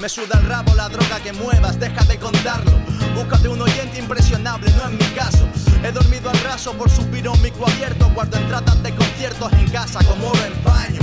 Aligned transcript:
Me 0.00 0.08
suda 0.08 0.38
el 0.38 0.46
rabo 0.46 0.74
la 0.76 0.88
droga 0.88 1.18
que 1.20 1.32
muevas, 1.32 1.80
deja 1.80 2.04
de 2.04 2.18
contarlo. 2.18 2.70
Búscate 3.16 3.48
un 3.48 3.60
oyente 3.60 3.98
impresionable, 3.98 4.70
no 4.76 4.84
es 4.84 4.90
mi 4.92 5.14
caso. 5.16 5.48
He 5.82 5.90
dormido 5.90 6.30
al 6.30 6.38
raso 6.44 6.72
por 6.74 6.88
subir 6.88 7.28
un 7.28 7.40
micro 7.42 7.66
abierto. 7.66 8.08
Guardo 8.14 8.38
entradas 8.38 8.80
de 8.84 8.94
conciertos 8.94 9.52
en 9.54 9.68
casa 9.70 9.98
como 10.04 10.28
oro 10.28 10.44
en 10.44 10.54
paño. 10.62 11.00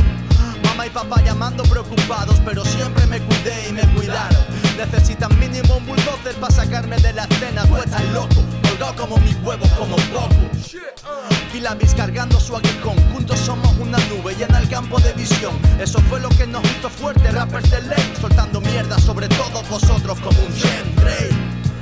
Mamá 0.64 0.88
y 0.88 0.90
papá 0.92 1.22
llamando 1.22 1.64
preocupados, 1.64 2.42
pero 2.46 2.64
siempre 2.64 3.06
me 3.08 3.20
cuidé 3.20 3.68
y 3.70 3.74
me 3.74 3.82
cuidaron. 3.96 4.46
Necesitan 4.78 5.38
mínimo 5.40 5.76
un 5.76 5.86
bulldozer 5.86 6.36
para 6.36 6.54
sacarme 6.54 6.96
de 6.98 7.12
la 7.12 7.26
escena. 7.26 7.66
Tú 7.66 7.76
estás 7.76 8.04
loco, 8.14 8.44
colgado 8.62 8.96
como 8.96 9.18
mis 9.18 9.36
huevos, 9.44 9.70
como 9.72 9.98
poco. 9.98 10.36
Pilamis 11.52 11.94
cargando 11.94 12.38
su 12.38 12.54
aguijón, 12.54 12.98
juntos 13.14 13.40
somos 13.40 13.74
una 13.80 13.98
nube 14.10 14.36
llena 14.36 14.60
el 14.60 14.68
campo 14.68 15.00
de 15.00 15.14
visión. 15.14 15.58
Eso 15.80 16.00
fue 16.10 16.20
lo 16.20 16.28
que 16.28 16.46
nos 16.46 16.62
hizo 16.66 16.90
fuerte, 16.90 17.32
rappers 17.32 17.72
de 17.72 17.82
ley, 17.84 18.14
soltando 18.20 18.60
vosotros 19.70 20.20
como 20.20 20.40
un 20.40 20.54
chemtrail. 20.54 21.36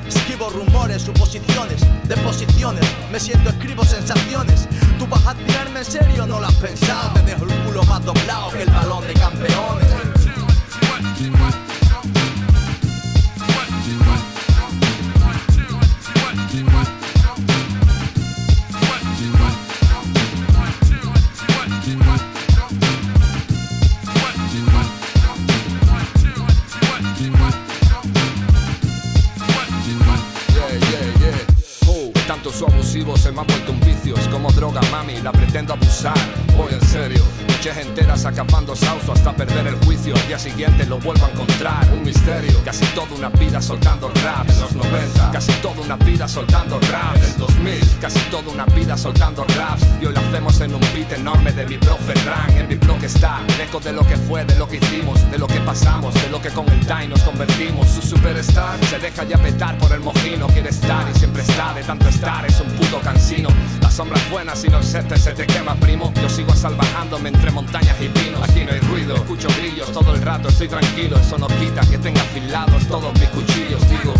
Escribo 0.07 0.49
rumores, 0.49 1.01
suposiciones, 1.03 1.81
deposiciones, 2.07 2.85
me 3.11 3.19
siento, 3.19 3.49
escribo 3.49 3.83
sensaciones. 3.83 4.67
Tú 4.99 5.07
vas 5.07 5.25
a 5.25 5.33
tirarme 5.33 5.79
en 5.79 5.85
serio, 5.85 6.25
no 6.25 6.39
lo 6.39 6.47
has 6.47 6.55
pensado. 6.55 7.13
Te 7.13 7.21
dejo 7.21 7.45
el 7.45 7.53
culo 7.63 7.83
más 7.83 8.03
doblado 8.03 8.51
que 8.51 8.63
el 8.63 8.69
balón 8.69 9.05
de 9.07 9.12
se 33.17 33.31
me 33.31 33.41
ha 33.41 33.43
vuelto 33.43 33.71
un 33.71 33.79
vicio. 33.81 34.15
Es 34.15 34.27
como 34.29 34.49
droga, 34.51 34.79
mami, 34.89 35.19
la 35.21 35.31
pretendo 35.31 35.73
abusar. 35.73 36.17
Voy 36.55 36.73
en 36.73 36.81
serio, 36.87 37.21
noches 37.47 37.77
enteras 37.77 38.25
acabando 38.25 38.75
sauso 38.75 39.11
hasta 39.11 39.33
perder 39.33 39.67
el 39.67 39.75
juicio. 39.85 40.15
Al 40.15 40.27
día 40.27 40.39
siguiente 40.39 40.85
lo 40.85 40.99
vuelvo 40.99 41.25
a 41.25 41.29
encontrar. 41.29 41.85
Un 41.93 42.03
misterio, 42.03 42.63
casi 42.63 42.85
toda 42.95 43.13
una 43.15 43.29
vida 43.29 43.61
soltando 43.61 44.09
rap. 44.23 44.49
En 44.49 44.59
los 44.61 44.73
90, 44.73 45.31
casi 45.31 45.51
toda 45.61 45.81
una 45.81 45.97
vida 45.97 46.27
soltando 46.27 46.79
rap. 46.91 47.17
En 47.17 47.23
el 47.23 47.37
2000, 47.37 47.99
casi 47.99 48.19
toda 48.31 48.49
una 48.49 48.65
vida 48.67 48.97
soltando 48.97 49.43
raps. 49.43 49.83
Y 50.01 50.05
hoy 50.05 50.13
lo 50.13 50.21
hacemos 50.21 50.61
en 50.61 50.73
un 50.73 50.81
beat 50.93 51.11
enorme 51.11 51.51
de 51.51 51.65
mi 51.65 51.77
profe 51.77 52.13
Ran. 52.25 52.57
En 52.57 52.67
mi 52.69 52.75
blog 52.75 53.03
está 53.03 53.41
el 53.45 53.83
de 53.83 53.91
lo 53.91 54.05
que 54.05 54.15
fue, 54.15 54.45
de 54.45 54.55
lo 54.55 54.67
que 54.67 54.77
hicimos, 54.77 55.19
de 55.31 55.37
lo 55.37 55.47
que 55.47 55.59
pasamos, 55.61 56.13
de 56.13 56.29
lo 56.29 56.39
que 56.39 56.49
con 56.49 56.69
el 56.69 56.79
time 56.85 57.07
nos 57.07 57.21
convertimos. 57.21 57.87
Su 57.89 58.01
superstar 58.01 58.77
se 58.85 58.99
deja 58.99 59.23
ya 59.23 59.37
petar 59.37 59.77
por 59.79 59.91
el 59.91 59.99
mojino. 59.99 60.47
Quiere 60.47 60.69
estar 60.69 61.05
y 61.13 61.17
siempre 61.17 61.41
está, 61.41 61.73
de 61.73 61.83
tanto 61.83 62.07
estar, 62.07 62.45
es 62.45 62.59
un 62.59 62.67
puto 62.73 62.92
cansino. 63.01 63.49
Las 63.81 63.93
sombras 63.93 64.29
buenas 64.29 64.63
y 64.63 64.69
no 64.69 64.79
existe, 64.79 65.17
se 65.17 65.31
te 65.31 65.45
quema, 65.45 65.75
primo. 65.75 66.11
Yo 66.21 66.29
sigo 66.29 66.53
salvajándome 66.55 67.29
entre 67.29 67.51
montañas 67.51 67.95
y 68.01 68.07
pinos. 68.09 68.41
Aquí 68.47 68.63
no 68.65 68.71
hay 68.71 68.79
ruido, 68.79 69.15
escucho 69.15 69.47
grillos 69.59 69.91
todo 69.91 70.13
el 70.13 70.21
rato, 70.21 70.49
estoy 70.49 70.67
tranquilo. 70.67 71.17
Eso 71.17 71.37
no 71.37 71.47
quita 71.47 71.81
que 71.81 71.97
tenga 71.97 72.21
afilados 72.21 72.87
todos 72.87 73.13
mis 73.19 73.29
cuchillos, 73.29 73.81
digo. 73.89 74.13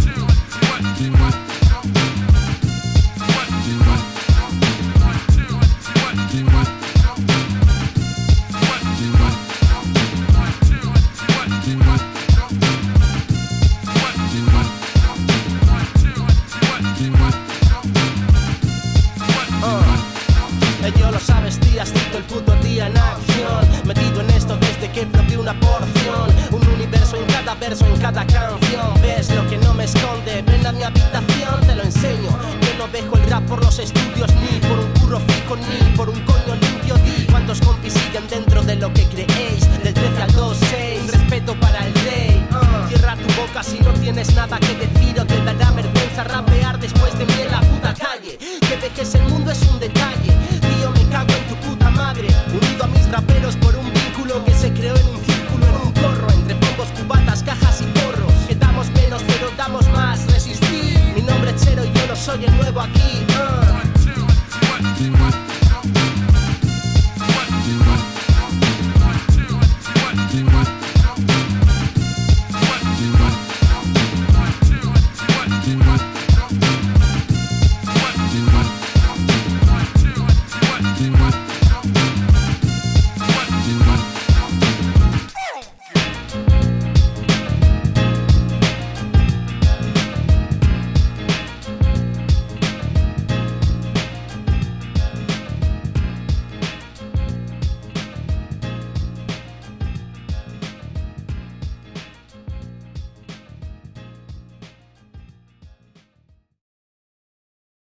Ello 20.83 21.11
lo 21.11 21.19
sabes, 21.19 21.57
tía, 21.61 21.83
estoy 21.83 22.01
todo 22.11 22.17
el 22.17 22.23
puto 22.25 22.55
día 22.55 22.88
en 22.88 22.97
acción. 22.97 23.85
Metido 23.85 24.19
en 24.19 24.29
esto 24.31 24.57
desde 24.57 24.91
que 24.91 25.05
planteé 25.05 25.38
una 25.38 25.57
porción. 25.57 26.29
Un 26.51 26.67
universo 26.75 27.16
en 27.16 27.23
cada 27.23 27.55
verso, 27.55 27.85
en 27.85 27.97
cada 28.01 28.27
canción. 28.27 29.01
Ves 29.01 29.33
lo 29.33 29.47
que 29.47 29.57
no 29.59 29.73
me 29.73 29.85
esconde, 29.85 30.41
ven 30.41 30.67
a 30.67 30.73
mi 30.73 30.83
habitación, 30.83 31.61
te 31.66 31.75
lo 31.75 31.83
enseño. 31.83 32.38
Yo 32.61 32.77
no 32.77 32.88
dejo 32.89 33.16
el 33.16 33.29
rap 33.29 33.44
por 33.45 33.63
los 33.63 33.79
estudios, 33.79 34.29
ni 34.35 34.59
por 34.59 34.77
un 34.77 34.91
curro 34.99 35.19
fijo, 35.21 35.55
ni 35.55 35.95
por 35.95 36.09
un 36.09 36.19
coño 36.25 36.55
limpio. 36.59 36.95
Di 36.95 37.27
cuántos 37.31 37.61
compis 37.61 37.94
siguen 37.94 38.27
dentro 38.27 38.61
de 38.61 38.75
lo 38.75 38.91
que 38.94 39.05
creéis. 39.07 39.61
Del 39.83 39.94
13 39.94 40.21
al 40.21 40.33
2, 40.33 40.57
6, 40.69 41.11
respeto 41.13 41.57
para 41.61 41.88
el 41.88 41.94
rey. 41.94 42.45
Cierra 42.89 43.15
tu 43.15 43.41
boca 43.41 43.63
si 43.63 43.79
no 43.79 43.94
tienes 43.94 44.35
nada 44.35 44.59
que 44.59 44.75
decir 44.75 45.17
o 45.17 45.25
te 45.25 45.41
dará 45.45 45.71
vergüenza 45.71 46.25
rapear 46.25 46.77
después 46.77 47.17
de 47.17 47.25
mí 47.25 47.35
en 47.39 47.51
la 47.51 47.61
puta 47.61 47.94
calle. 47.94 48.38
Que 48.38 48.77
dejes 48.81 49.15
el 49.15 49.23
mundo 49.29 49.50
es 49.50 49.61
un 49.61 49.79
detalle 49.79 50.12